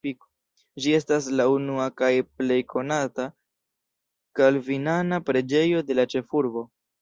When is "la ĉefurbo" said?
6.01-6.67